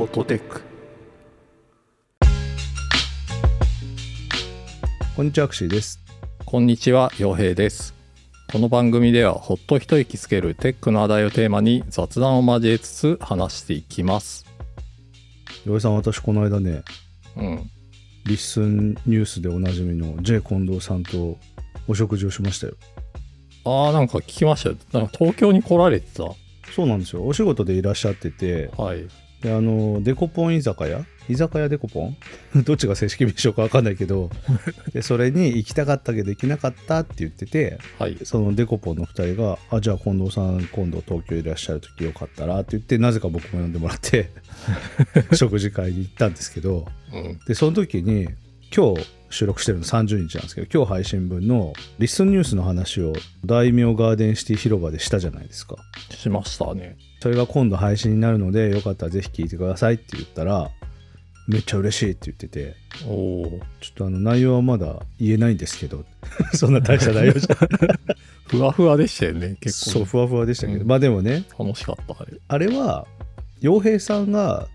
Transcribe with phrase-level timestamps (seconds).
[0.00, 0.62] フォトテック
[5.14, 6.00] こんにちは、アクシーです。
[6.46, 7.94] こんにちは陽平です。
[8.50, 14.46] この番組ではほっと一息つけるテックの話題をテーマに雑談を交えつつ話していきます。
[15.66, 16.82] 洋井さん、私この間ね、
[17.36, 17.70] うん。
[18.24, 21.36] リッスンニュースでおなじみの J 近藤さんと
[21.88, 22.72] お食事をしましたよ。
[23.66, 24.76] あーなんか聞きましたよ。
[24.94, 26.24] なんか東京に来られてた？
[26.74, 27.26] そうなんですよ。
[27.26, 29.06] お仕事でいらっしゃってて、はい
[29.42, 31.04] であの、デコポン居酒屋？
[31.28, 32.16] 居酒屋デコポン？
[32.64, 34.30] どっちが正式名称かわかんないけど、
[34.92, 38.18] でそれに行きたかったけど行けなかったって言ってて、はい。
[38.24, 44.30] そのデコポンの2人が、あ、じゃあ近藤さん今度東京いらっしゃる時よかったらって言って、なぜか僕も呼んでもらって、
[45.32, 47.40] 食事会に行ったんですけど、うん。
[47.46, 48.28] でその時に
[48.74, 53.12] 今日収録してるの30日なんですけど今日配信分のリッスンニュースの話を
[53.44, 55.76] 大名ガーデンシティ広場でしたじゃないですか。
[56.10, 56.96] しましたね。
[57.20, 60.70] それが今度配信になるのでよかったらぜひ聞いてくださいって言ったら
[61.48, 62.76] めっちゃ嬉しいって言ってて
[63.06, 66.04] おおちょっとあの内容はまだ言えないんですけど
[66.54, 67.56] そんな大した内容じゃ。
[68.46, 72.38] ふわふわでしたよね結構そうふわふわでしたけど、うんまあでもね楽しかったあれ。
[72.46, 73.06] あれは
[73.60, 74.68] 洋平さんが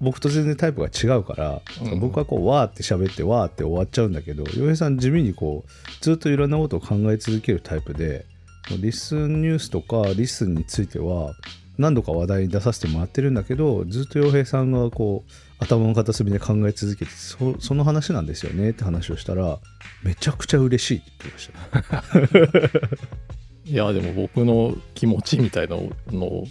[0.00, 2.00] 僕と全然タイプが違うから、うん。
[2.00, 5.70] 僕はこうわーって喋ってわーって終わっちゃうんだけど洋平さん地味にこう
[6.00, 8.24] ずっといろんなことを考え続けるタイプで
[8.70, 11.34] LISTEN ニュースとか LISTEN については
[11.78, 19.58] 何度か話題に出させてもらってるんだけどずっと洋平さんがこう頭の片隅で考え続けてそその話なんですよねって話をしたら
[20.02, 22.88] めちゃくちゃ嬉しいって言ってました。
[23.70, 25.76] いやでも僕の気持ちみたいな
[26.10, 26.48] のを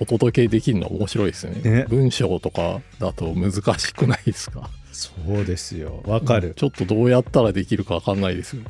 [0.00, 1.60] お届けできるのは面白いですね。
[1.62, 1.86] ね。
[1.88, 4.70] 文章とかだと難しくないですか？
[4.92, 6.02] そうですよ。
[6.06, 8.62] わかる、ちょっとどうやったらできるかわかんないですよ。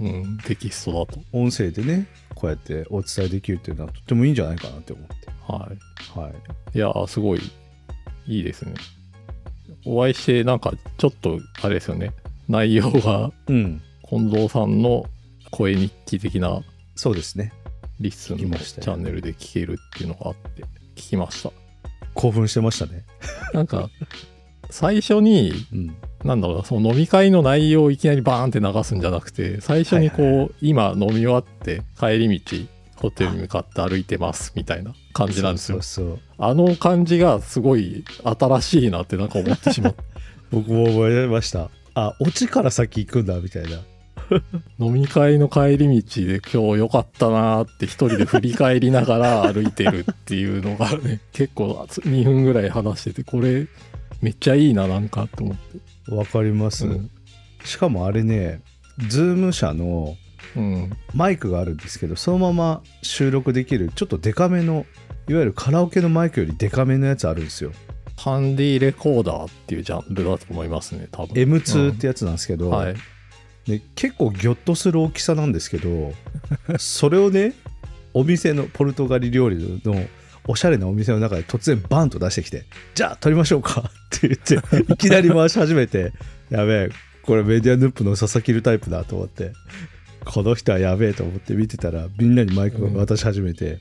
[0.00, 0.38] うん。
[0.44, 1.20] テキストだと。
[1.32, 5.14] 音声でねこうやってお伝えできるっていうのはとってもいいんじゃないかなって思って。
[5.46, 5.70] は
[6.16, 6.18] い。
[6.18, 6.32] はい。
[6.76, 7.40] いやーすごい
[8.26, 8.74] いいですね。
[9.84, 12.12] お会いしてなんかちょっとあれですよね。
[12.48, 13.82] 内容がうん。
[14.08, 15.06] 近藤さんの
[15.50, 16.62] 声日記的な。
[16.96, 17.52] そうですね
[18.00, 20.62] LISTEN のチャンネルで聞けるっていうのがあって
[20.96, 21.50] 聞きました。
[22.14, 23.04] 興奮してましたね。
[23.52, 23.90] なんか
[24.70, 25.96] 最初にうん。
[26.24, 32.56] なんだろうなその飲み会の内容をいきなりバーンって流すんじゃなくて最初にこう、はいは今飲み終わって帰り道
[32.96, 35.82] ホテルに向かって歩いてますみたいな感じなんですよ。
[35.82, 40.02] そうそうあの感じがすごい新しいなってなんか思ってしまって
[40.50, 41.70] 僕も覚えました。
[41.94, 43.80] あオチから先行くんだみたいな
[44.78, 53.66] 飲み会の帰り道で今日良かったなーって一人で振り返りながら歩いてるっていうのがね 結構2分ぐらい話しててこれ
[54.20, 56.14] めっちゃいいななんかと思って。
[56.14, 57.10] わかります、うん。
[57.64, 58.60] しかもあれね
[59.08, 60.16] ズーム社の
[60.56, 60.92] うん。
[61.14, 64.86] マイクがあるんですけどそのまま収録できるちょっとデカめの
[65.28, 67.72] いわゆるカラオケのマイクよりデカめのやつあるんですよ。
[68.16, 71.34] ハンディレコーダーっていうジャンルだと思いますね多分。
[71.34, 72.94] M2 ってやつなんですけど、うんはい
[73.66, 76.12] で結構ギョッとする大きさなんですけど
[76.78, 77.54] それをね
[78.12, 80.06] お店のポルトガル料理の
[80.46, 82.64] おしゃれなお店の中で突然バンと出してきて
[82.94, 86.12] 「じゃあ撮りましょうか」って言っていきなり回し始めて
[86.50, 86.88] 「やべえ
[87.22, 89.52] これメディアヌップの佐々木るタイプだ」と思って
[90.24, 93.80] この人はやべえと思って見てたらみんなにマイクを渡し始めて、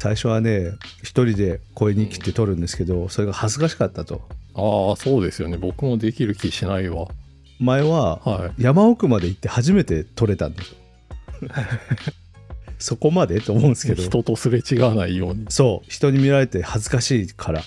[0.00, 4.22] 最初はね一人で声に切って撮るんですけどそれが恥ずかしかったと。
[4.54, 5.56] ああそうですよね。
[5.56, 7.08] 僕もできる気しないわ。
[7.60, 10.70] 前はは山奥まで行って初めて撮れたんだと
[12.78, 14.02] そこまでと思うんですけど。
[14.02, 15.46] 人とすれ違わないように。
[15.48, 15.90] そう。
[15.90, 17.62] 人に見られて恥ずかしいから。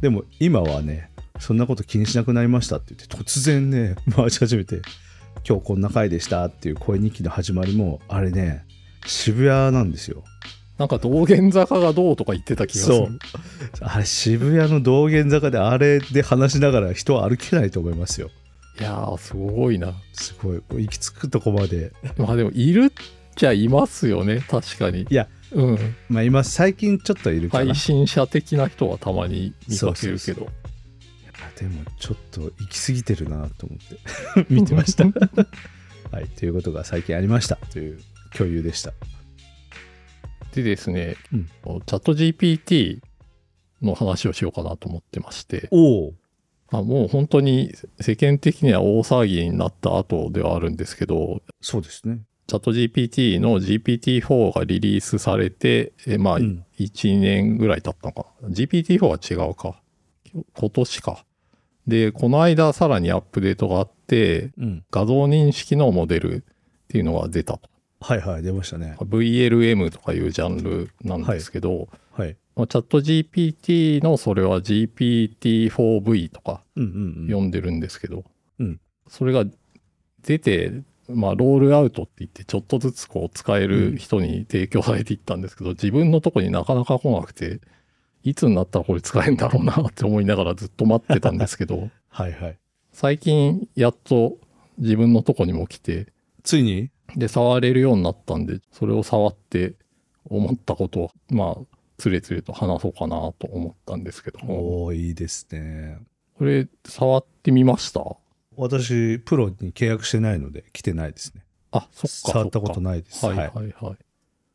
[0.00, 4.80] でも今はねそんなこと気にしなくなりましたって言って突然ね 回し始めて
[5.48, 8.64] 「今日こんな回でした」っていう声日記の始まりもあれね
[9.06, 10.24] 渋谷なんですよ。
[10.78, 12.96] なんか道玄坂がどうとか言ってた気がする。
[12.96, 13.18] そう。
[13.80, 18.30] あれ渋谷の道玄坂であれで話しながら人は歩けないと思いますよ
[18.78, 19.92] いやーすごいな。
[20.12, 20.62] すごい。
[20.84, 21.92] 行き着くとこまで。
[22.16, 22.90] まあでもいるっ
[23.34, 25.06] ちゃいますよね確かに。
[25.08, 25.94] いやうん。
[26.08, 27.66] まあ今最近ちょっといるかな。
[27.66, 30.48] 配信者的な人はたまに見かけるけど。
[31.56, 34.46] でもちょっと行き過ぎてるなと思って。
[34.54, 35.04] 見てました。
[36.10, 37.56] はい、ということが最近ありました。
[37.56, 38.00] という
[38.32, 38.92] 共有でした。
[40.54, 41.46] でですね、うん。
[41.46, 43.00] チャット GPT
[43.82, 46.14] の話をしようかなと思ってまして、おお
[46.70, 52.20] まあ、もう本当に世間的には大騒ぎになった後ではあるんですけどそうですね。
[52.46, 58.48] チャット GPT の GPT-4 がリリースされて、えまあ、うん1年ぐらい経ったのかな。
[58.48, 59.82] GPT-4 は違うか。
[60.32, 61.24] 今年か。
[61.86, 64.84] で、この間さらにアップデートがあって、うん。
[64.90, 66.40] 画像認識のモデルっ
[66.88, 67.68] ていうのが出たと。
[68.00, 71.98] はいはい出ましたね VLM とかいうジャンルなんですけど、はいまあ
[72.66, 78.24] チャット GPT のそれは GPT-4V とかうんでるんですけど、
[78.58, 78.80] うん。
[79.08, 79.44] それが
[80.22, 87.60] 出て、まあ、ロールアウトって言ってちょっとずつこう使える人に提供されていったんですけど、自分のとこになかなか来なくて
[88.24, 92.58] いつになったらこれ使えるんだろうなって思いながらずっと待ってたんですけど はいはい。
[92.92, 94.38] 最近やっと
[94.78, 96.08] 自分のとこにも来て
[96.42, 96.90] ついに？
[97.16, 99.74] で触れるようになったんでそれを触って
[100.28, 104.82] 思ったことをまあつれつれと話そうかなと思ったんですけども。
[104.82, 105.98] おおいいですね。
[106.38, 108.00] これ触ってみました？
[108.56, 111.44] 私プロに契約してないので来てないですね。
[111.70, 113.26] あそっか触ったことないです。
[113.26, 113.48] はいはい。
[113.50, 113.62] は
[113.92, 113.96] い。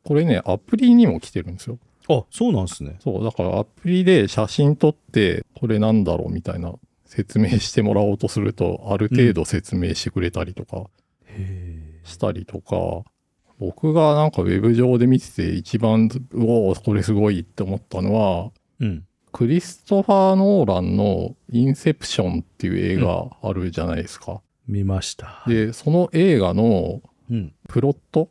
[0.02, 1.78] これね、アプリにも来てるんですよ。
[2.08, 2.98] あそうなんですね。
[3.00, 6.74] そう、だからアプリで写真撮って、これなんだろうみたいな
[7.06, 10.84] 説明してもらおうとすると、ある程度説明してくれたりとか
[11.26, 13.08] へしたりとか、
[13.58, 19.06] 僕がなんかウェブ上で見てて一番、うおーこれすごいって思ったのは、えうん。
[19.32, 24.40] クリストファー・ノーランのインセプションっていう映画あるじゃないですか。
[24.68, 25.42] 見ました。
[25.46, 27.52] で、その映画のうん。
[27.68, 28.28] プロット、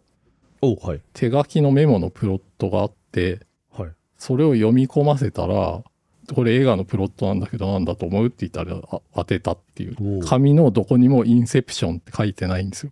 [0.61, 1.01] おはい。
[1.13, 3.39] 手書きのメモのプロットがあって、
[3.71, 3.89] はい。
[4.17, 5.83] それを読み込ませたら、
[6.33, 10.25] これ映画のプロットなんだけどなんだと思うって言ったらあ当てたっていう。
[10.25, 12.91] 紙のどこにもインセプションって書いてないんですよ。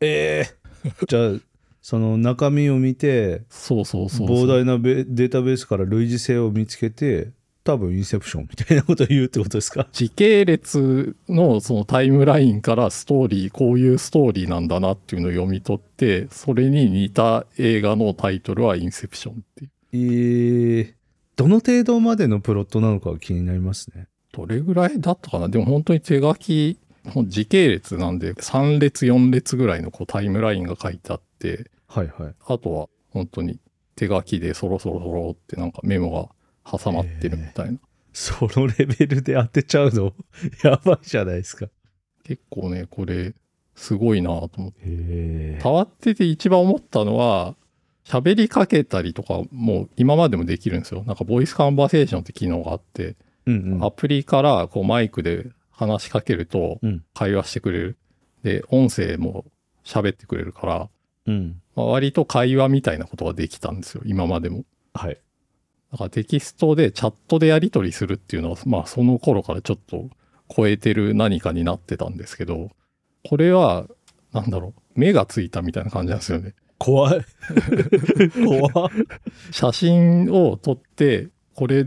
[0.00, 0.60] ええ
[1.08, 1.32] じゃあ
[1.82, 4.36] その中身を見てそうそうそうそう。
[4.44, 7.30] 膨大なベデータベースから類似性を見つけて
[7.62, 9.86] 多分インセプションみたいなことを言うってことですか？
[9.92, 19.70] 時系列のそのタイムラインからストーリー、こういうストーリーなんだなっていうのを読み取って、それに似た映画のタイトルはインセプションっていう。
[19.92, 20.94] ええ
[21.36, 25.48] どの程度までのプロットなのかが気になりますねどれぐらいだったかな？
[25.48, 33.58] でも本当に手書き、ほん時系列なんで3列4列ぐらいのこうタイムラインが書いてあって、はいはいあとは本当に
[33.96, 36.10] 手書きでそろそろそろってなんかメモ
[36.64, 37.78] が挟まってるみたいな。
[38.12, 40.12] そのレベルで当てちゃうの？
[40.64, 41.68] やばいじゃないですか
[42.24, 43.34] 結構ね、これ
[43.74, 44.80] すごいなと思って。
[44.80, 47.54] へえ触ってて一番思ったのは、
[48.04, 51.04] 喋りかけたりとかもう今までもできるんですよ。
[51.06, 53.16] なんかボイスカンバーセーションって機能があって、
[53.46, 55.46] うんうんアプリからこうマイクで
[55.80, 57.98] 話しかけるとうん会話してくれる。
[58.42, 59.46] で、音声も
[59.84, 60.88] 喋ってくれるから、
[61.26, 64.64] うんまあ割と会話みたいなことができたんですよ、今までも。
[64.92, 65.18] はい
[65.92, 70.08] だからテキストでチャットでやり取りするっていうのは、まあその頃からちょっと
[70.54, 72.70] 超えてる何かになってたんですけど、
[73.26, 73.86] これは、
[74.32, 76.54] なんだろう、目がついたみたいな感じなんですよね。
[76.78, 77.20] 怖い
[78.44, 78.90] 怖っ
[79.50, 81.84] 写真を撮って、これ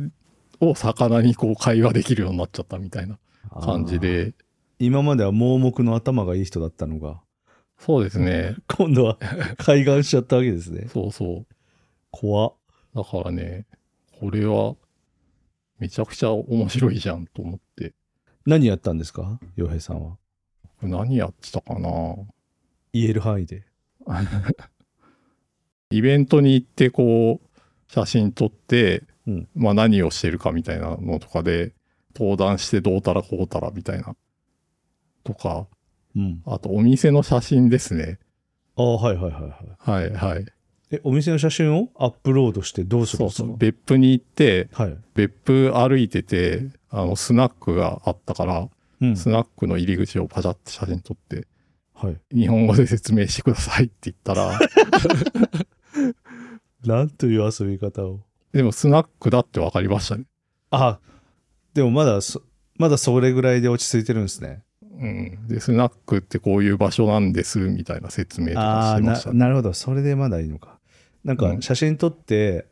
[0.60, 3.18] を魚にこう会話できるようになっちゃったみたいな
[3.50, 4.34] 感じで、
[4.80, 7.22] 今までは盲目の頭がいい人だったのが。
[7.78, 8.56] そうですね。
[8.68, 9.18] 今度は
[9.58, 10.88] 開眼しちゃったわけですね。
[10.90, 11.56] そうそう。
[12.12, 12.54] 怖っ。
[12.96, 13.66] だからね、
[14.20, 14.76] これは
[15.80, 17.94] めちゃくちゃ面白いじゃんと思って、
[18.46, 19.40] 何やったんですか？
[19.56, 20.18] 洋平さんは。
[20.82, 21.90] 何やってたかな。
[22.94, 23.64] 言える範囲で。
[25.92, 27.62] イベントに行ってこう
[27.92, 29.48] 写真撮って、うん。
[29.56, 31.74] まあ何をしてるかみたいなのとかで
[32.16, 34.16] 登壇してどうたらこうたらみたいな。
[35.24, 35.68] とか、
[36.16, 36.42] うん。
[36.46, 38.20] あとお店の写真ですね。
[38.76, 39.54] ああはいはいはいはい。
[39.78, 40.46] はいはい。
[40.92, 43.44] えお店の写真をアップロードしてどうするんですか？
[43.44, 43.58] そうそう。
[43.58, 48.70] 別府に行って、はい、別府歩いてて、あの、スナックがあったから、
[49.02, 49.16] うん。
[49.16, 51.48] スナックの入り口をパチャって写真撮って、
[51.96, 54.60] はい、日本語で説明してくださいって言ったら、
[56.86, 58.20] なんという遊び方を。
[58.52, 60.26] でもスナックだって分かりましたね。
[60.70, 61.00] あ
[61.74, 62.42] でもまだそ
[62.78, 64.64] まだそれぐらいで落ち着いてるんですね
[65.00, 65.48] うん。
[65.48, 69.40] で、スナックってこういう場所なんです、みたいな説明とかしてましたね。
[69.40, 70.80] なるほどそれでまだいいのか
[71.24, 72.68] なんかうん写真撮って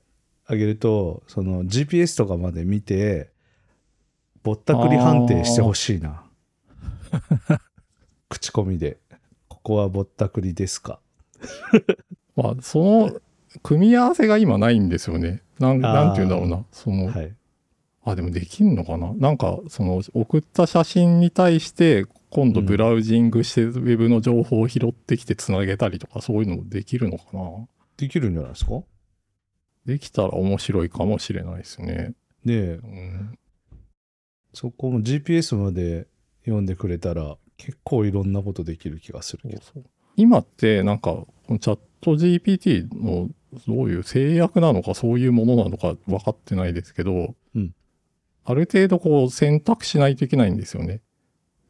[0.45, 3.29] あげると、その GPS とかまで見て
[4.43, 6.23] ぼったくり判定してほしいな
[8.29, 8.97] 口コミで
[9.47, 10.99] ここはぼったくりですか
[12.35, 13.21] まあ、その、
[13.61, 15.41] 組み合わせが今ないんですよね。
[15.59, 16.65] なん、なんて言うんだろうな。
[16.71, 17.33] その、はい
[18.03, 19.13] あ、でもできんのかな？
[19.13, 27.41] なんか、その、送った写真に対して、今度ブラウジングして、ウェブの情報を拾ってきてつなげたりとか、そういうのもできるのかな？
[27.97, 28.81] できるんじゃないですか？
[29.85, 32.13] できたら面白いかもしれないですね。
[32.45, 33.37] でうん。
[34.53, 36.07] そこも GPS まで
[36.43, 39.61] 読んでくれたら結構いろんなことできる気がするけど。
[39.61, 39.83] そうそう。
[40.15, 43.29] 今って、なんか、このチャット GPT の
[43.67, 47.73] どういう制約なのか、そういうものなのか分かってないですけど、うん
[48.43, 51.01] ある程度こう選択しないといけないんですよね。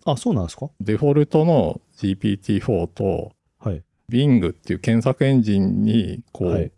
[0.06, 0.70] あそうなんですか？
[0.80, 6.72] デフォルトの GPT-4 とはい Bing っていう検索エンジンにこう、はい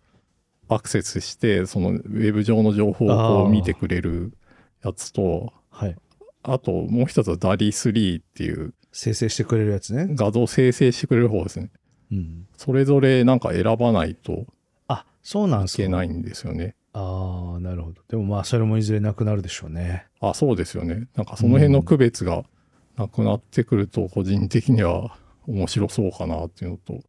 [0.69, 4.33] アクセスしてそのウェブ上の情報をこう見てくれる
[4.83, 5.95] やつとはい。
[6.41, 10.07] あともう一つは DALI3 っていう生成してくれるやつね。
[10.15, 11.69] 画像生成してくれる方ですね
[12.11, 12.47] うん。
[12.57, 14.45] それぞれなんか選ばないと
[14.87, 15.83] あ、そうなんですか。
[15.83, 18.01] いけないんですよねああ、なるほど。
[18.07, 20.05] でもまあ、それもいずれなくなるでしょうね。
[20.19, 22.45] あそうですよねなんかその辺の区別が
[22.95, 27.01] なくなってくると個人的には面白そうかなっていうのと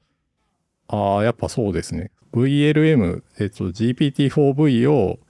[0.89, 5.21] ああやっぱそうですね VLM、えっと、GPT-4V を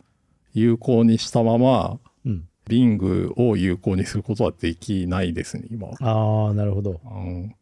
[0.55, 2.49] 有効にしたままうん。
[2.67, 6.99] Bing を有効にすることはできないですね今、ああ、なるほど。
[7.05, 7.55] うん、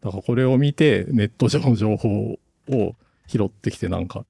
[0.00, 2.38] だからこれを見てネット上の情報
[2.68, 2.94] を
[3.26, 4.24] 拾ってきてなんか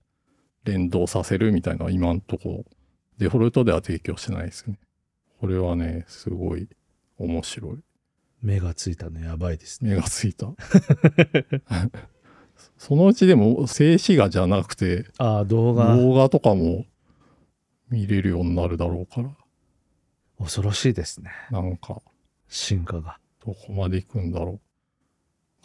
[0.65, 2.65] 連動させるみたいな今んとこ
[3.19, 4.79] デフォルトでは提供してないですね
[5.41, 6.69] これはねすごい
[7.19, 7.79] 面白い
[8.43, 9.91] 目がついたのやばいですね。
[9.91, 10.49] 目がついた
[12.77, 16.85] そのうちでも静止画じゃなくてああ、動画、動画とかも
[17.89, 19.31] 見れるようになるだろうから
[20.39, 21.31] 恐ろしいですね。
[21.51, 22.03] なんか
[22.49, 23.19] 進化が。
[23.45, 24.61] どこまで行くんだろう。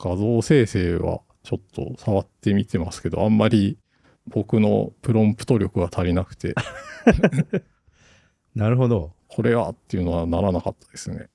[0.03, 3.77] 画像生成はちょっと触ってみてますけど、あんまり
[4.27, 6.53] 僕のプロンプト力が足りなくて、
[8.55, 9.13] なるほど。
[9.27, 11.27] これはっていうのはならなかったですね。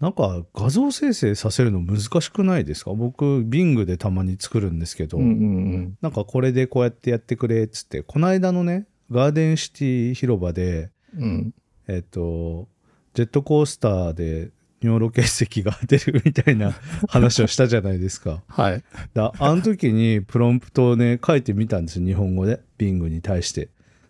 [0.00, 2.92] なんか画像生成させるの難しくないですか？
[2.92, 11.22] 僕、Bing でたまに作るんですけど、うんうんなんかこれでこうやってやってくれっつって、この間のね、ガーデンシティ広場で、うん。
[11.22, 11.54] うん。
[11.88, 12.68] えっ、と、
[13.14, 14.50] ジェットコースターで
[14.82, 16.74] 尿路結石が出るみたいな
[17.08, 18.42] 話をしたじゃないですか。
[18.48, 18.84] はい。
[19.14, 23.68] だあの時にプロンプトをね、書いてみたんですよ、日本語で、Bing に対して。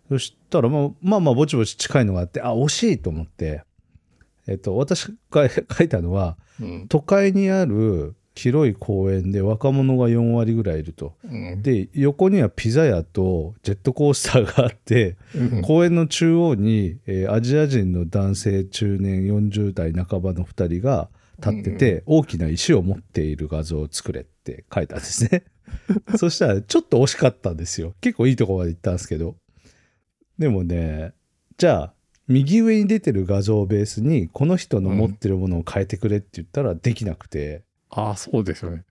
[0.09, 3.63] そしたら、まあ、まあまあ、ぼちぼち近いのがあって、あ、惜しいと思って、
[4.47, 6.85] えっと、私が書いたのは、うん。
[6.87, 11.15] 都会にある広い公園で若者が4割ぐらいいると。
[11.23, 11.61] うん。
[11.61, 25.43] で、横にはピザ屋とジェットコースターがあって、うん公園の中央に、えーアジア人の男性中年40代半ばの2人が立ってて、大きな石を持っている画像を作れって書いたんですね。
[26.17, 27.95] そしたらちょっと惜しかったんですよ。
[28.01, 29.35] 結構いいとこまで行ったんですけど。
[30.37, 31.13] でもね、
[31.57, 31.93] じゃあ、
[32.27, 38.83] 右上に出てる画像をベースに、この人の持ってるものを変えてくれって言ったらできなくて、ああ、そうですよね。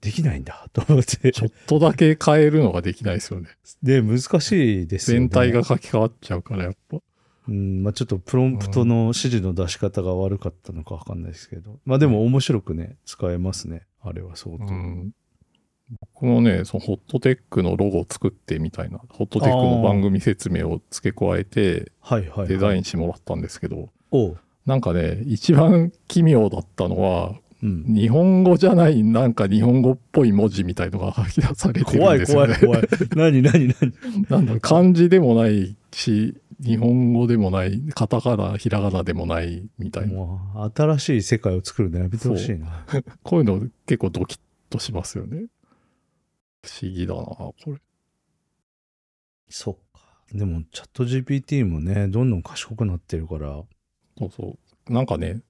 [0.00, 1.30] できないんだと思って。
[1.32, 3.48] ちょっとだけ変えるのができないですよね。
[3.82, 5.28] で、難しいですよね。
[5.28, 6.98] 全体が書き換わっちゃうから、やっぱ。
[7.48, 11.80] うん、まあちょっとプロンプトの指示の出し方が悪かったのかわかんないですけど。
[11.84, 13.86] まあでも面白くね、使えますね。
[14.02, 14.64] あれは相当。
[14.64, 15.12] うん。
[16.14, 22.48] 僕もね、そのホットテックのロゴを作ってみたいな、ホットテックの番組説明を付け加えてはいはい、はい。
[22.48, 24.38] デザインしてもらったんですけど、おう。
[24.66, 27.84] なんかね、一番奇妙だったのは、うん。
[27.94, 32.56] 日本語じゃない、なんか日本語っぽい文字みたいのが書き出されてる怖いんですよね。
[32.60, 32.98] 怖い怖い。
[33.16, 33.94] 何何何？
[34.28, 40.70] なんだろう漢字でもないし、日本語でもない、カタカナ、ひらがなでもないみたいな。
[40.74, 42.84] 新しい世界を作るのやめてほしいな。
[43.22, 45.46] こういうの結構ドキッとしますよね。
[46.62, 47.74] 不思議だな、これ。
[49.48, 50.00] そっか。
[50.32, 53.62] でもチャット GPT もね、どんどん賢くなってるから。
[54.18, 54.92] そうそう。
[54.92, 55.40] なんかね、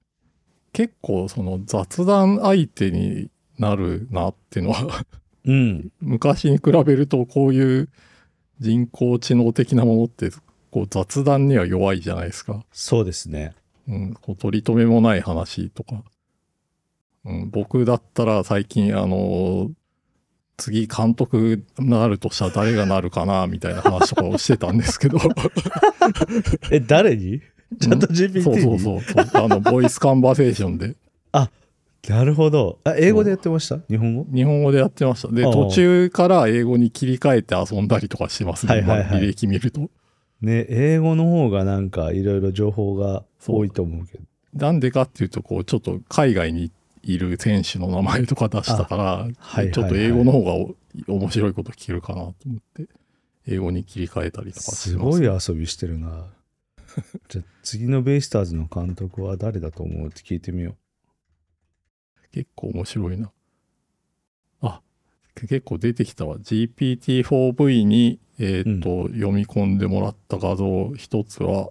[0.72, 5.04] 結構その雑談相手になるなっていうのは、
[5.44, 5.90] うん。
[6.00, 7.88] 昔に比べるとこういう
[8.58, 10.30] 人工知能的なものって
[10.70, 12.64] こう雑談には弱いじゃないですか。
[12.72, 13.54] そうですね。
[13.88, 16.02] うん、こう取り留めもない話とか。
[17.24, 19.70] うん、僕だったら最近あの
[20.56, 25.18] 次監督なるとしたら誰がなるかなみたいな話とかをしてたんですけど。
[26.70, 27.40] え、誰に？
[27.78, 29.44] チャット GPT にそうそうそうそう。
[29.44, 30.96] あの、ボイスカンバセーションで。
[32.08, 32.78] なるほど。
[32.84, 33.78] あ、英語でやってました？
[33.90, 34.26] 日本語？
[34.34, 35.28] 日本語でやってました。
[35.28, 38.76] で、ああ途中から英語に切り替えて遊んだりとかしてますね。
[38.76, 39.90] はいはいはいまあ履歴見ると。
[40.40, 44.24] ね、英語の方がなんかいろいろ情報が多いと思うけど。
[44.54, 46.72] なんでかっていうと、こう、ちょっと海外に
[47.02, 50.74] いる選手の名前とか出したから、はいはいはいちょっと英語の方がお
[51.06, 52.86] 面白いこと聞けるかなと思って、
[53.46, 56.24] 英語に切り替えたりとかすすごい遊びしてるな。
[57.28, 60.08] じゃあ次のベイスターズの監督は誰だと思う？
[60.08, 60.76] って聞いてみよ
[62.32, 63.32] 結構面白いな。
[64.60, 64.80] あ、
[65.34, 66.36] 結構出てきたわ。
[66.38, 71.70] GPT-4V に、えーっと、読み込んでもらった画像一つは、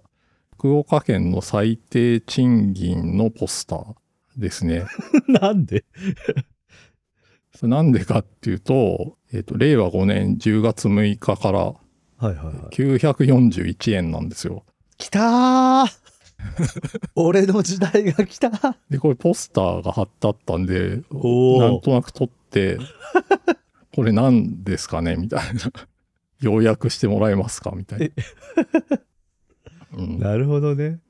[0.52, 3.94] 福岡県の最低賃金のポスター
[4.36, 4.84] ですね。
[5.28, 5.32] う。
[5.32, 5.84] なんで？
[7.56, 11.74] それなんでかっていうと、えーっと、令和5年10月6日からは
[12.20, 12.54] いはいはい。
[12.74, 14.64] 941円なんですよ。
[15.00, 15.86] 来たー
[17.14, 18.50] 俺の時代が来た
[18.90, 22.78] で、これポスターが貼ってあったんで、なんとなく撮って、
[23.94, 25.16] これ何ですかね？
[25.16, 25.60] みたいな。
[26.40, 27.72] 要約してもらえますか？
[27.74, 28.98] みたいな。
[29.98, 31.00] うん、なるほどね。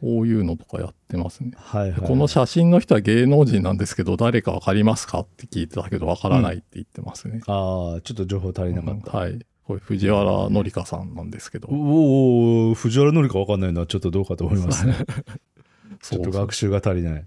[0.00, 1.52] こういうのとかやってますね。
[1.56, 2.00] はいはい。
[2.02, 5.20] この写真の人は芸能人なんですけど、誰かわかりますか？
[5.20, 7.40] って聞いてたけど、わからないって言ってますね。
[7.46, 9.10] ああ、ちょっと情報足りなかった。
[9.18, 9.38] うんはい。
[9.66, 11.68] これ藤原紀香さんなんですけど。
[11.68, 14.94] おお藤原紀香わかんないのはちょっとどうかと思いますね。
[16.02, 17.26] ちょっと学習が足りない。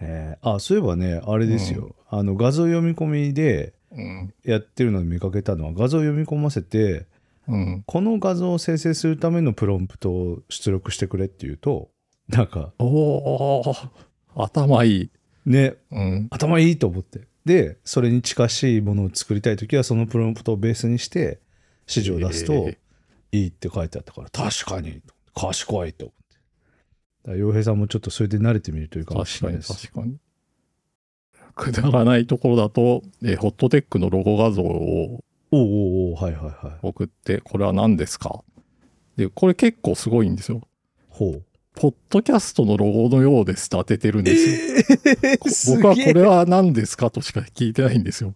[0.00, 1.94] えー、あ、そういえばね、あれですよ。
[2.08, 4.34] あの、画像読み込みでうん。
[4.44, 7.06] やってるのを見かけたのは、画像読み込ませて、
[7.46, 7.82] うん。
[7.86, 11.88] この画像を生成するためのプロンプトを出力してくれっていうと、
[12.28, 13.88] なんか、おー、
[14.36, 15.10] 頭いい。
[15.46, 16.26] ね、うん。
[16.30, 17.27] 頭いいと思って。
[17.48, 21.40] で、それに近しいものを作りたいときは、そのプロンプトをベースにして、
[21.88, 22.78] 指示を出すとえ、
[23.32, 25.00] いいって書いてあったから、確かに、
[25.34, 26.14] 賢いと思
[27.24, 27.38] って。
[27.38, 29.88] 洋平さんもちょっとそれで慣れてみるというかもし確かにれないです。
[29.88, 30.18] 確かに。
[31.54, 36.78] くだらないところだと、えホットテックのロゴ画像をおうおうおうはいはいはい。
[36.82, 38.44] 送って、これは何ですか？
[39.16, 40.60] で、これ結構すごいんですよ。
[41.08, 41.44] ほう。
[41.80, 44.96] ポッドキャストのロゴのようですって当ててるんです
[45.30, 45.38] よ。
[45.38, 48.34] こす僕はこれは何ですかとしか聞いてないんですよ。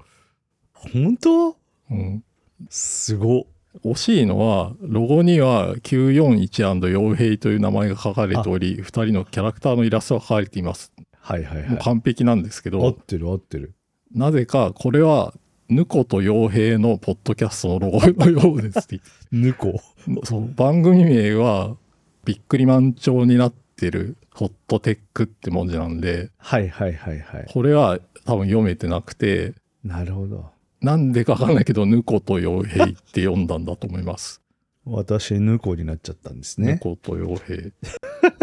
[0.73, 1.57] 本当？
[1.91, 2.23] うん。
[2.71, 3.49] すご。
[3.85, 10.93] 惜しいのは、ロゴには 941& 傭兵という名前が書かれており、2人のキャラクターのイラストが書かれています。
[11.19, 11.79] はいはいはい。
[11.79, 13.75] 完璧なんですけど、合ってる合ってる。
[14.15, 15.35] なぜかこれは、
[15.69, 19.01] ヌコと傭兵のポッドキャストのロゴのようですって
[19.33, 19.81] ぬこ。
[20.23, 21.77] そう番組名は、
[22.25, 27.47] びっくり満潮になってるホットテックって文字なんで、はいはいはいはい。
[27.49, 30.51] これは多分読めてなくて、なるほど。
[30.81, 34.41] なんでかわかんないけど、ヌコと傭兵って読んだんだと思います。
[34.85, 36.79] 私、ぬこになっちゃったんですヌね。
[36.79, 37.73] コと傭兵、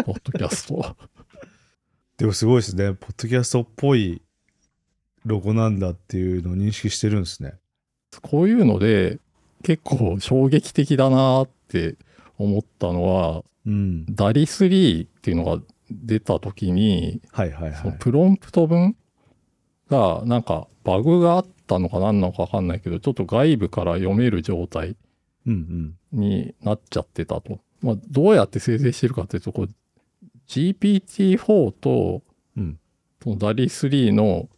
[0.04, 0.96] ポッドキャスト。
[2.18, 2.94] でもすごいですね。
[2.94, 4.22] ポッドキャストっぽい
[5.26, 7.54] ロゴなんだっていうのを認識してるんですね。
[8.22, 9.20] こういうので、
[9.64, 11.96] 結構衝撃的だなって
[12.38, 14.06] 思ったのは、うん。
[14.16, 17.96] ダリ3っていうのが出た時に、はいはいはい。
[18.00, 18.96] プロンプト文
[19.90, 24.96] がなんかバグがあったのか何なのかわかんないけど、ちょっと外部から読める状態
[25.46, 26.20] うんうん。
[26.20, 27.60] になっちゃってたと。
[27.82, 29.70] まあ、どうやって生成してるかっていうと、こう
[30.48, 32.22] GPT-4 と
[32.58, 32.80] うん。
[33.22, 34.50] そのダリ3の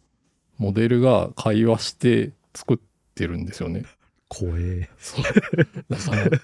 [0.58, 2.78] モデルが会話して作っ
[3.14, 3.84] てるんですよね。
[4.28, 4.88] 怖え。
[4.98, 5.24] そう。
[5.88, 6.40] だから、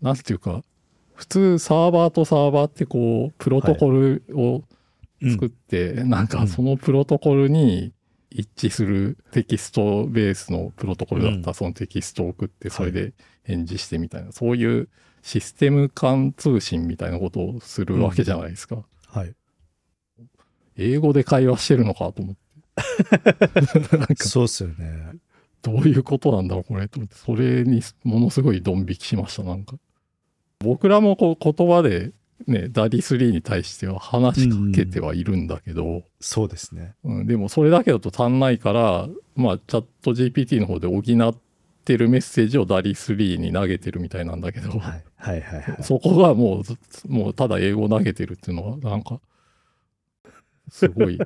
[0.00, 0.62] なんていうか、
[1.18, 4.62] 普通サーバーとサーバーってこう、プロトコルを
[5.20, 7.92] 作って、なんかそのプロトコルに
[8.30, 14.88] 一致するテキストベースのプロトコルだったらそのテキストを送って、それで返事してみたいな、そういう
[15.22, 18.84] システム間通信みたいなことをするわけじゃないですか。
[19.08, 19.34] はい。
[20.76, 23.96] 英語で会話してるのかと思って。
[23.98, 25.14] なんかそうっすよね。
[25.62, 26.86] どういうことなんだろう、これ。
[26.86, 29.74] と思って、それにものすごいドン引きしました、なんか。
[30.60, 32.12] 僕らもこう言葉で、
[32.46, 36.94] ね、ダリ3に対しては話しかけてはいるんだけど、そうですね。
[37.04, 41.34] うんでもそれだけだと足んないから、まあ、チャット GPT の方で補っ
[41.84, 45.82] てるメッセージをダリ3に投げてるみたいなんだけど、はいはいはいはい。
[45.82, 49.20] そこがもうず、もうただ英語投げてるっていうのは、なんか、
[50.70, 51.18] すごい、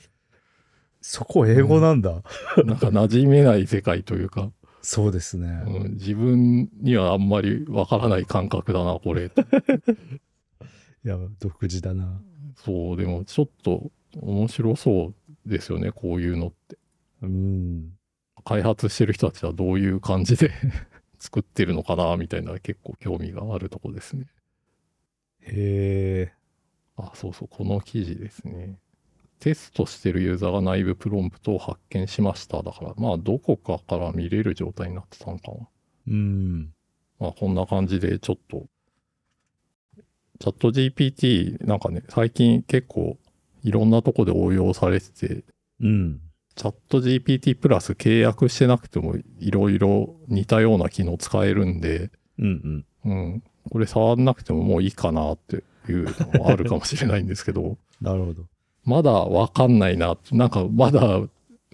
[1.00, 2.22] そこ英語なんだ。
[2.64, 4.50] なんか馴染めない世界というか、
[4.82, 5.62] そうですね。
[5.66, 9.30] うん自分にはあんまりわからない感覚だな、これ。
[11.04, 12.20] いや、独自だな。
[12.56, 15.14] そう、でもちょっと面白そ
[15.46, 16.78] うですよね、こういうのって。
[17.22, 17.92] うん。
[18.44, 20.50] 開発してる人たちはどういう感じで
[21.18, 24.26] 作ってるのかな、みたいな結構興味があるとこですね。
[25.42, 26.32] へえ。
[26.96, 28.78] あ、そうそう、この記事ですね。
[29.40, 32.62] テストしてるユーザーが内部プロンプトを発見しました。
[32.62, 35.68] だから、まあ、どこかから見れる状態になってたのかな。
[36.08, 36.72] うん。
[37.18, 38.66] まあ、こんな感じで、ちょっと、
[40.38, 43.18] チャット GPT、なんかね、最近結構
[43.62, 45.44] いろんなとこで応用されてて、
[45.80, 46.20] うん。
[46.54, 53.12] チャット GPT プラス契約してなくてもいろいろ似たような機能使えるんで、うんうん。
[53.12, 53.42] うん。
[53.70, 58.44] これ触んなくてももういいかなっていうのもあるかもしれないんですけど、 なるほど。
[58.84, 60.16] まだわかんないな。
[60.32, 61.20] なんかまだ、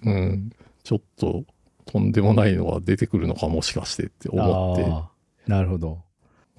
[0.03, 0.51] うん、
[0.83, 1.43] ちょっと
[1.85, 6.03] とんでもないのが出てくるのかもしかしてって思ってなるほど。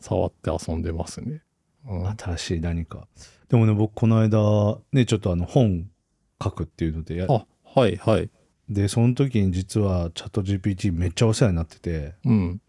[0.01, 1.43] 触って遊んでますね。
[1.87, 3.07] うん、新しい何か。
[3.49, 5.89] でもね、僕この間、ね、ちょっとあの本
[6.43, 8.31] 書くっていうのでや、あ、はいはい。
[8.69, 12.61] で、その時に実はチャット GPT めっちゃお世話になってて、うん。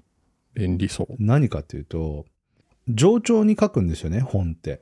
[0.54, 1.16] 便利そう。
[1.20, 2.26] 何かっていうと、
[2.88, 4.82] 冗長に書くんですよね、本って。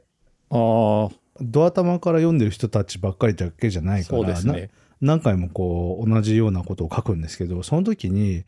[0.50, 4.72] ああ、ドア玉から読んでる人たちばっかりだけじゃないからね。
[5.02, 8.46] な何回もこう同じようなことを書くんですけどその時に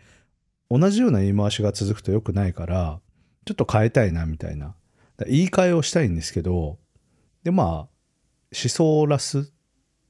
[0.70, 3.00] 同じような言い回しが続くと良くないから
[3.46, 4.76] ちょっと変えたいなみたいな
[5.18, 6.80] だ言い換えをしたいんですけど
[7.44, 7.88] でまあ思
[8.52, 9.44] 想ラスっ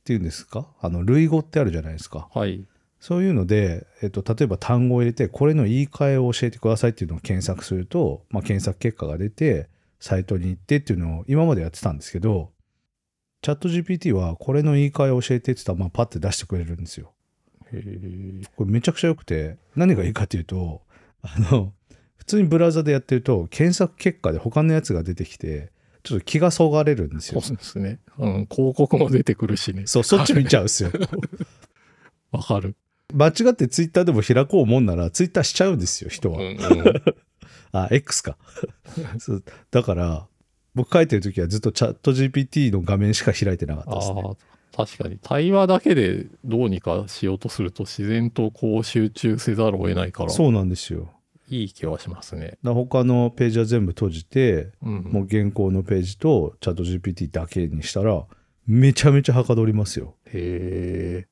[0.05, 0.67] ていうんですか？
[0.81, 2.65] あの類語ってあるじゃないですかはい。
[3.01, 9.69] そういうので、えっと、例えば単語を入れてこれの言い換えを教えてくださいっていうのを検索すると、まあ、検索結果が出て
[10.01, 12.51] サイトに行ってっていうのを今までやってたんですけど
[13.41, 17.13] チャット GPT はこれの言い換えを教えてって言ったら、まあ、パッて出してくれるんですよ。
[18.55, 20.81] これめちゃくちゃ良くて何がいいかっていうと
[21.21, 21.71] あの
[22.17, 25.71] 普通にブラウザでやってると検索結果で他のやつが出てきて
[26.03, 27.41] ちょっと気がそがれるんですよ。
[27.41, 27.99] そうですね。
[28.17, 29.85] うん、広告も出てくるしね。
[29.85, 30.91] そうそっち見ちゃうんですよ。
[32.31, 32.75] わかる。
[33.13, 36.39] 間違ってツイッターでも開こうもんならツイッターしちゃうんですよ人は。
[36.39, 36.57] うんうん。
[37.71, 38.37] あ X か
[39.19, 40.27] そうだから
[40.75, 44.23] 僕書いてる時はずっとチャット GPT の画面しか開いてなかったですね。
[44.75, 45.19] 確かに。
[45.21, 51.09] 対話だけでどうにかしようとすると自然とこう集中せざるを得ないから、そうなんですよ。
[51.49, 52.57] いい気はしますね。
[52.63, 55.03] 他のページは全部閉じて、うん。
[55.11, 58.23] もう原稿のページとチャット GPT だけにしたら
[58.67, 60.15] めちゃめちゃはかどりますよ。
[60.25, 61.27] へえ。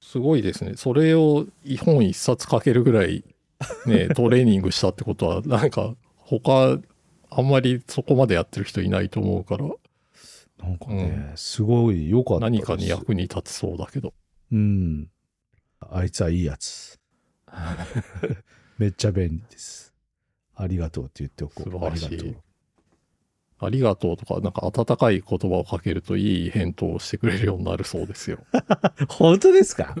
[0.00, 0.74] すごいですね。
[0.76, 1.46] それを
[1.80, 3.24] 本一冊書けるぐらい、
[3.86, 6.78] ね、 トレーニングしたってことは、なんか、他、
[7.30, 9.66] あんまりそこまでやってる人いないと思うから、
[10.66, 14.12] なんかね、すごい良かった何かに役に立つそうだけど。
[14.52, 15.08] うん。
[15.80, 16.98] あいつはいいやつ。
[18.78, 19.94] めっちゃ便利です。
[20.56, 21.70] ありがとうって言っておこう。
[21.70, 22.36] 素晴らしいありがとう。
[23.60, 28.38] ありがとうとか、なんか温かい言葉をかけるといい返答をしてくれるようになるそうですよ。
[29.08, 29.96] 本当ですか？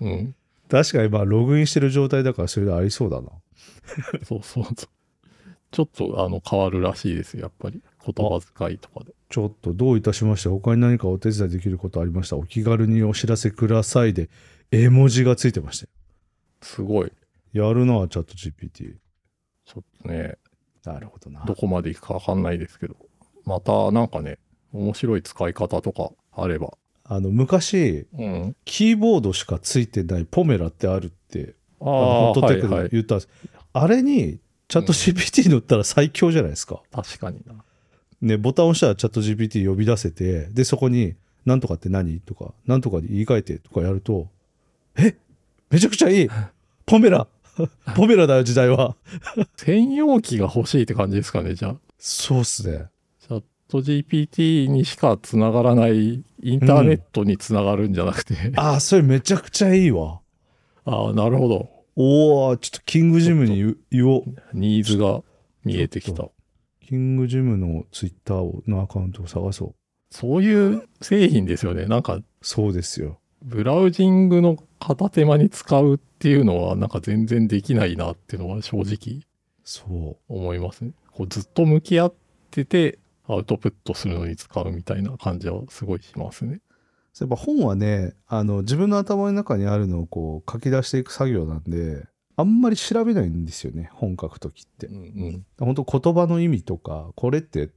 [0.00, 0.34] うん。
[0.68, 3.28] 確かにまあログインしてる状態だからそれでありそうだな。
[4.24, 4.74] そうそうそう。
[5.70, 7.82] ちょっとあの変わるらしいですよ、やっぱり。
[8.04, 9.12] 言葉遣いとかで。
[9.28, 12.36] ちょっとどういたしまして他に何かお手伝いできることありました？
[12.36, 14.30] お気軽にお知らせくださいで
[14.70, 15.90] 絵文字がついてましたよ
[16.62, 17.12] すごい。
[17.52, 18.94] やるなチャット GPT
[19.64, 20.36] ちょっとね、
[20.84, 22.94] なるほどなどこまでいくかわかんないですけど。
[23.44, 24.38] またなんかね、
[24.72, 26.74] 面白い使い方とかあれば。
[27.04, 28.56] あの昔うん。
[28.64, 32.90] キーボードしかついてないポメラってあるってああのあ、ホットテックはいはい。
[32.90, 33.28] で言ったんです、
[33.72, 37.54] あれにチャット GPT 乗ったら最強じゃないですか、確かにな。
[38.20, 44.28] ね、ボタンを押したらチャット GPT 呼び出せてでそこに「なんとかって何?」とか「なんとかで言い換えて」とかやると
[44.96, 45.16] 「え？
[45.70, 46.28] めちゃくちゃいい
[46.86, 47.28] ポメラ
[47.94, 48.96] ポメラだよ時代は
[49.56, 52.86] 専用機が欲しいって感じですかね、じゃあ。」そうっすね
[53.20, 60.20] チャット GPT にしかつながらないインターネットにつながるんじゃなくて、ああそれめちゃくちゃいいわ
[60.84, 61.68] ああ、なるほど。
[61.96, 65.22] おおちょっとキングジムに言言おうニーズが
[65.64, 66.28] 見えてきた。
[66.80, 69.74] キングジムのツイッターのアカウントを探そう
[70.10, 71.86] そういう製品ですよね。
[71.86, 79.22] なんか、そうですよブラウジングの片手間に使うっていうのは、なんか全然できないなっていうのは正直
[79.64, 80.92] そう思いますね。
[81.12, 82.14] こうずっと向き合っ
[82.50, 86.60] てて、アウトプットするのに使うみたいな感じはすごいしますね。
[87.16, 94.88] そういえば本はねあの自分の頭の中にあるのをこう書き出していく作業なんであんまり調べないんですよね本書く時って。
[94.88, 94.98] うんう
[95.38, 95.46] ん。
[95.58, 97.70] 本当言葉の意味とかこれって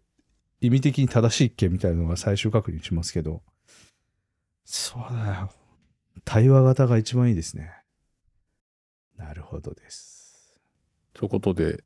[0.59, 3.41] 意味的に正しいっけみたいなのが最終確認しますけど。
[4.65, 5.49] そうだよ。
[6.25, 7.71] 対話型が一番いいですね。
[9.15, 10.53] なるほどです。
[11.13, 11.85] ということで、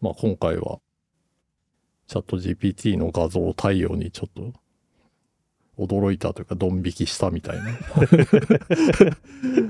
[0.00, 0.80] まあ今回は、
[2.08, 4.60] チャット GPT の画像対応にちょっと
[5.78, 7.64] 驚いたというか、ドン引きしたみたいな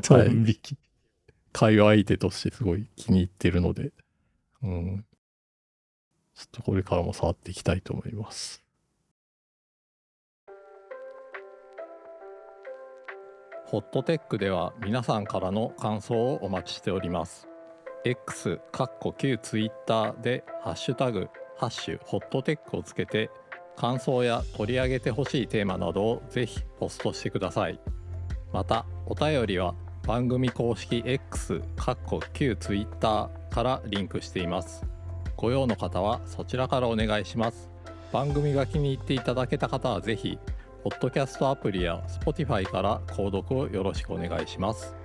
[0.08, 0.76] ドン引き、
[1.52, 3.92] 会話相手としてすごい気に入ってるので、
[4.62, 5.04] うん。
[6.34, 8.62] ちょっとこれからも触っていきたいと思います。
[13.66, 17.48] ホットテックでは皆さんからの感想をお待ちしております。
[18.04, 23.30] X、かっこ旧 Twitter でハッシュタグ、ハッシュホットテックをつけて、
[23.76, 27.80] 感想や取り上げてほしいテーマなどをぜひポストしてください。
[28.52, 29.74] また、お便りは
[30.06, 34.84] 番組公式 X かっこ旧 Twitter からリンクしています。
[35.36, 37.70] ご用の方はそちらからお願いします。
[38.12, 40.38] 番組が気に入っていただけた方はぜひ
[40.82, 45.01] ポッドキャストアプリや Spotify から購読をよろしくお願いします。